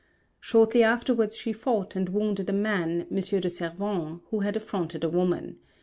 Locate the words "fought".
1.53-1.95